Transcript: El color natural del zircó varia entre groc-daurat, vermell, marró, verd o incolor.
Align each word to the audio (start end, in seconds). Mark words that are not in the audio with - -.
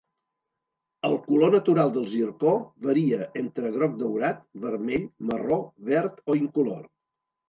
El 1.07 1.15
color 1.25 1.51
natural 1.55 1.91
del 1.97 2.07
zircó 2.13 2.53
varia 2.85 3.19
entre 3.41 3.71
groc-daurat, 3.75 4.39
vermell, 4.63 5.05
marró, 5.33 5.61
verd 5.91 6.25
o 6.35 6.39
incolor. 6.41 6.81